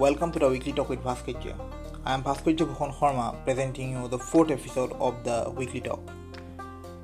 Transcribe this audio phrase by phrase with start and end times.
[0.00, 1.54] Welcome to the Weekly Talk with Bhasketya.
[2.06, 6.00] I am Bhasketya Bhukhan Sharma presenting you the fourth episode of the Weekly Talk.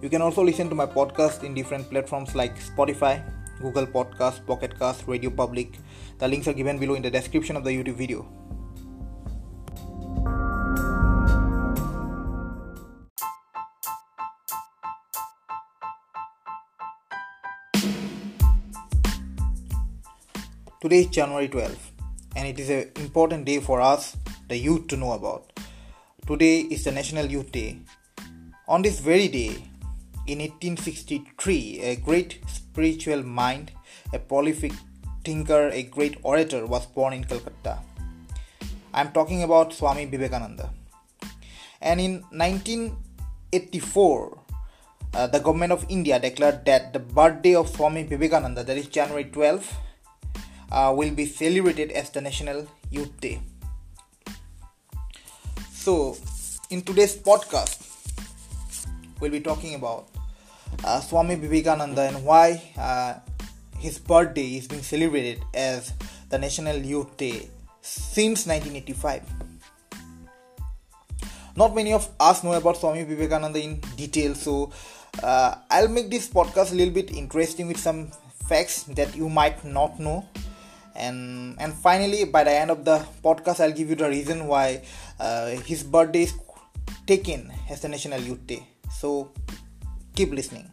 [0.00, 3.20] You can also listen to my podcast in different platforms like Spotify,
[3.60, 5.76] Google Podcast, Pocket Cast, Radio Public.
[6.18, 8.28] The links are given below in the description of the YouTube video.
[20.80, 21.93] Today is January 12th
[22.36, 24.16] and it is an important day for us,
[24.48, 25.52] the youth, to know about.
[26.26, 27.78] Today is the National Youth Day.
[28.66, 29.50] On this very day,
[30.26, 33.72] in 1863, a great spiritual mind,
[34.12, 34.72] a prolific
[35.24, 37.78] thinker, a great orator was born in Calcutta.
[38.92, 40.70] I am talking about Swami Vivekananda.
[41.80, 44.38] And in 1984,
[45.14, 49.24] uh, the government of India declared that the birthday of Swami Vivekananda, that is January
[49.24, 49.72] 12th,
[50.74, 53.40] uh, will be celebrated as the National Youth Day.
[55.72, 56.16] So,
[56.68, 57.78] in today's podcast,
[59.20, 60.08] we'll be talking about
[60.82, 63.14] uh, Swami Vivekananda and why uh,
[63.78, 65.92] his birthday is being celebrated as
[66.28, 67.48] the National Youth Day
[67.80, 69.22] since 1985.
[71.56, 74.72] Not many of us know about Swami Vivekananda in detail, so
[75.22, 78.10] uh, I'll make this podcast a little bit interesting with some
[78.48, 80.26] facts that you might not know
[80.94, 84.80] and and finally by the end of the podcast i'll give you the reason why
[85.18, 86.34] uh, his birthday is
[87.06, 88.66] taken as the national youth day.
[88.90, 89.30] So
[90.14, 90.70] keep listening.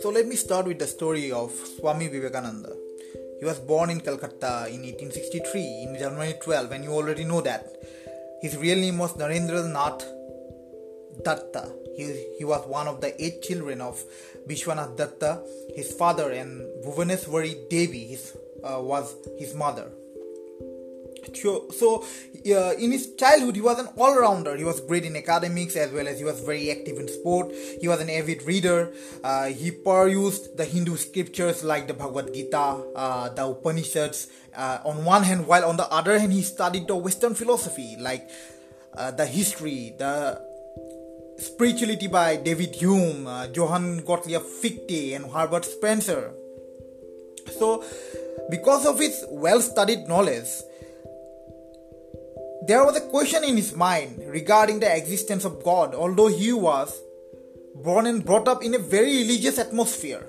[0.00, 2.76] So let me start with the story of swami vivekananda.
[3.40, 7.66] He was born in calcutta in 1863 in january 12 and you already know that
[8.44, 10.04] his real name was Narendra Nath
[11.24, 11.72] Datta.
[11.96, 12.04] He,
[12.36, 14.04] he was one of the eight children of
[14.46, 15.42] Vishwanath Datta,
[15.74, 19.90] his father, and Bhuvaneswari Devi his, uh, was his mother.
[21.32, 22.04] So,
[22.46, 24.56] uh, in his childhood, he was an all rounder.
[24.56, 27.52] He was great in academics as well as he was very active in sport.
[27.80, 28.92] He was an avid reader.
[29.22, 35.04] Uh, he perused the Hindu scriptures like the Bhagavad Gita, uh, the Upanishads, uh, on
[35.04, 38.28] one hand, while on the other hand, he studied the Western philosophy like
[38.96, 40.40] uh, the history, the
[41.38, 46.32] spirituality by David Hume, uh, Johann Gottlieb Fichte, and Herbert Spencer.
[47.58, 47.84] So,
[48.50, 50.48] because of his well studied knowledge,
[52.66, 57.00] there was a question in his mind regarding the existence of God, although he was
[57.74, 60.26] born and brought up in a very religious atmosphere.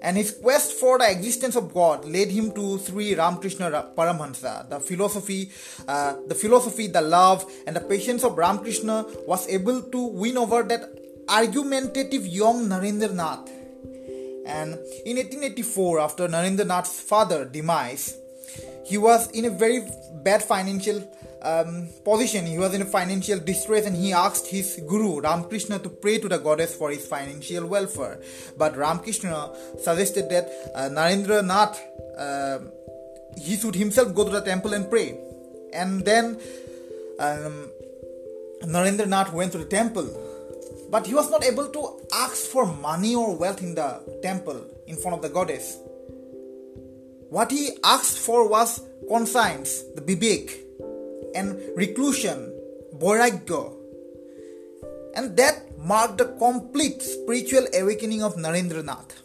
[0.00, 4.68] And his quest for the existence of God led him to Sri Ramakrishna Paramhansa.
[4.68, 5.50] The philosophy,
[5.88, 10.62] uh, the philosophy, the love, and the patience of Ramakrishna was able to win over
[10.62, 10.88] that
[11.28, 13.48] argumentative young Narendranath.
[14.46, 18.16] And in 1884, after Narendranath's father demise,
[18.86, 19.86] he was in a very
[20.22, 21.02] bad financial
[21.42, 22.46] um, position.
[22.46, 26.38] He was in financial distress and he asked his guru Ramakrishna to pray to the
[26.38, 28.20] goddess for his financial welfare.
[28.56, 29.50] But Ramakrishna
[29.80, 31.80] suggested that uh, Narendra Nath
[32.16, 32.58] uh,
[33.36, 35.18] he should himself go to the temple and pray.
[35.72, 36.40] And then
[37.18, 37.70] um,
[38.62, 40.24] Narendra Nath went to the temple.
[40.90, 44.96] But he was not able to ask for money or wealth in the temple in
[44.96, 45.78] front of the goddess.
[47.28, 50.67] What he asked for was conscience, the bibek,
[51.34, 52.52] and reclusion,
[52.94, 53.74] Boiragya.
[55.14, 59.22] And that marked the complete spiritual awakening of Narendranath.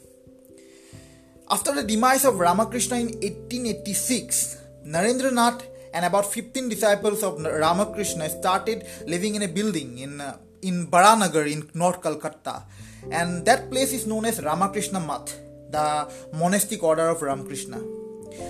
[1.49, 5.61] After the demise of Ramakrishna in 1886, Narendranath
[5.93, 11.45] and about 15 disciples of Ramakrishna started living in a building in, uh, in Baranagar
[11.51, 12.63] in North Calcutta.
[13.11, 15.37] And that place is known as Ramakrishna Math,
[15.69, 17.77] the monastic order of Ramakrishna.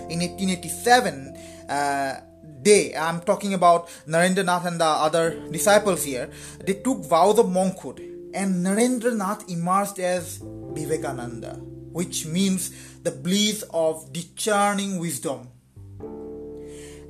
[0.08, 1.36] In 1887,
[1.70, 6.30] uh, they, I'm talking about Narendranath and the other disciples here,
[6.66, 8.00] they took vows of monkhood
[8.34, 10.42] and Narendranath emerged as
[10.74, 11.56] Vivekananda,
[11.92, 12.72] which means
[13.04, 15.50] the bliss of discerning wisdom.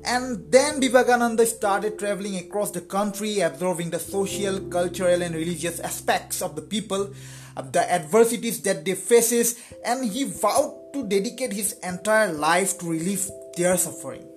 [0.06, 6.42] And then Vivekananda started traveling across the country, observing the social, cultural, and religious aspects
[6.42, 7.14] of the people,
[7.72, 13.30] the adversities that they faces, and he vowed to dedicate his entire life to relieve
[13.56, 14.33] their suffering.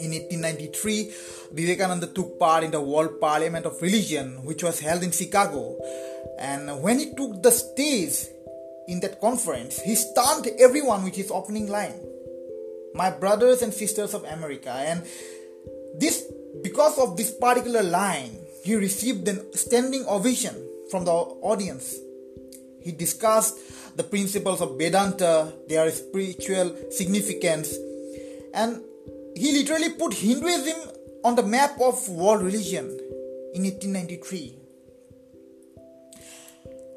[0.00, 1.12] In 1893,
[1.52, 5.76] Vivekananda took part in the World Parliament of Religion, which was held in Chicago.
[6.38, 8.26] And when he took the stage
[8.88, 11.94] in that conference, he stunned everyone with his opening line
[12.94, 14.70] My brothers and sisters of America.
[14.70, 15.06] And
[15.94, 16.26] this,
[16.62, 20.54] because of this particular line, he received a standing ovation
[20.90, 21.96] from the audience.
[22.80, 23.58] He discussed
[23.96, 27.76] the principles of Vedanta, their spiritual significance,
[28.54, 28.82] and
[29.36, 30.78] he literally put Hinduism
[31.24, 32.86] on the map of world religion
[33.54, 34.56] in 1893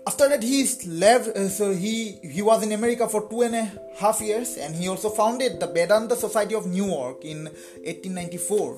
[0.05, 3.71] after that he left uh, so he he was in america for two and a
[3.97, 7.45] half years and he also founded the vedanta society of new york in
[7.83, 8.77] 1894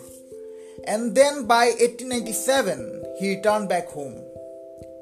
[0.88, 4.16] and then by 1897 he returned back home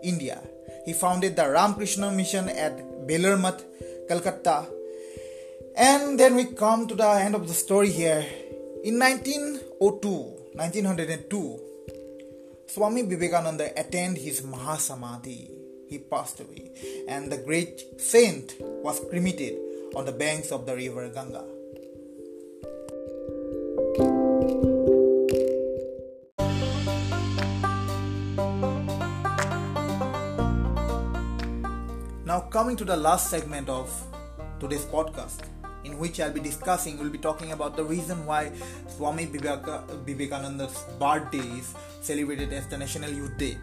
[0.01, 0.41] india.
[0.85, 2.77] He founded the ramakrishna mission at
[3.07, 3.63] Belur Math
[4.07, 4.67] calcutta.
[5.77, 8.25] And then we come to the end of the story here
[8.83, 11.59] in 1902 1902
[12.67, 15.63] swami vivekananda attained his mahasamadhi
[15.93, 16.71] he passed away,
[17.07, 19.55] and the great saint was cremated
[19.95, 21.45] on the banks of the river Ganga.
[32.25, 33.87] Now, coming to the last segment of
[34.59, 35.52] today's podcast,
[35.83, 38.51] in which I'll be discussing, we'll be talking about the reason why
[38.87, 43.57] Swami Vivekananda's birthday is celebrated as the National Youth Day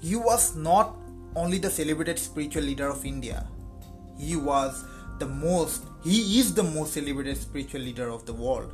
[0.00, 0.96] he was not
[1.34, 3.46] only the celebrated spiritual leader of India,
[4.18, 4.84] he was
[5.18, 8.72] the most, he is the most celebrated spiritual leader of the world.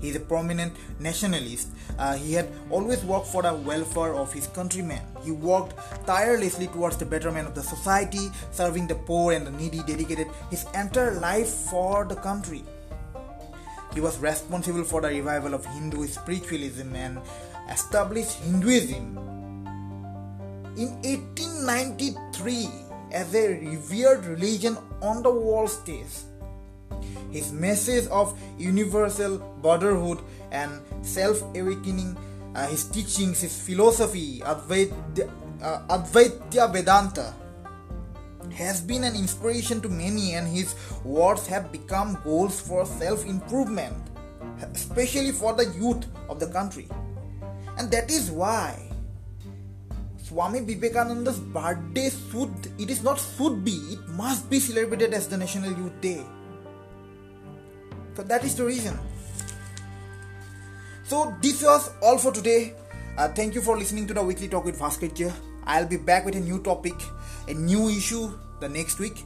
[0.00, 1.68] He is a prominent nationalist.
[1.98, 5.00] Uh, he had always worked for the welfare of his countrymen.
[5.24, 5.74] He worked
[6.06, 10.66] tirelessly towards the betterment of the society, serving the poor and the needy, dedicated his
[10.74, 12.62] entire life for the country.
[13.94, 17.18] He was responsible for the revival of Hindu spiritualism and
[17.70, 19.16] established Hinduism
[20.76, 22.68] in 1893
[23.12, 26.26] as a revered religion on the world stage.
[27.30, 30.20] His message of universal brotherhood
[30.50, 32.16] and self awakening,
[32.54, 35.30] uh, his teachings, his philosophy, Advaita,
[35.62, 37.34] uh, Vedanta,
[38.54, 43.96] has been an inspiration to many, and his words have become goals for self improvement,
[44.72, 46.88] especially for the youth of the country.
[47.78, 48.86] And that is why
[50.26, 55.36] Swami Vivekananda's birthday should, it is not should be, it must be celebrated as the
[55.36, 56.24] National Youth Day.
[58.16, 58.98] So that is the reason.
[61.04, 62.74] So this was all for today.
[63.18, 65.32] Uh, thank you for listening to the weekly talk with Bhaskar.
[65.64, 66.94] I'll be back with a new topic,
[67.46, 69.24] a new issue the next week.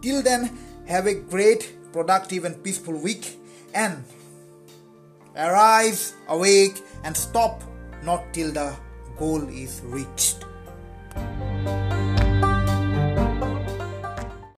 [0.00, 3.38] Till then, have a great, productive, and peaceful week.
[3.74, 4.04] And
[5.36, 7.62] arise, awake, and stop
[8.02, 8.74] not till the
[9.18, 10.44] goal is reached.